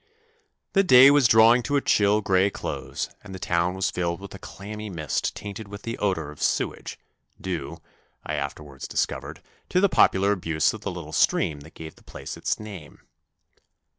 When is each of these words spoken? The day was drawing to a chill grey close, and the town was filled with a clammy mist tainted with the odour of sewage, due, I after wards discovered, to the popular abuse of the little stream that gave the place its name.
The 0.73 0.81
day 0.83 1.11
was 1.11 1.27
drawing 1.27 1.61
to 1.61 1.75
a 1.75 1.81
chill 1.81 2.21
grey 2.21 2.49
close, 2.49 3.07
and 3.23 3.35
the 3.35 3.37
town 3.37 3.75
was 3.75 3.91
filled 3.91 4.19
with 4.19 4.33
a 4.33 4.39
clammy 4.39 4.89
mist 4.89 5.35
tainted 5.35 5.67
with 5.67 5.83
the 5.83 5.95
odour 5.99 6.31
of 6.31 6.41
sewage, 6.41 6.97
due, 7.39 7.77
I 8.25 8.33
after 8.33 8.63
wards 8.63 8.87
discovered, 8.87 9.43
to 9.69 9.79
the 9.79 9.89
popular 9.89 10.31
abuse 10.31 10.73
of 10.73 10.81
the 10.81 10.89
little 10.89 11.13
stream 11.13 11.59
that 11.59 11.75
gave 11.75 11.97
the 11.97 12.03
place 12.03 12.35
its 12.35 12.59
name. 12.59 13.01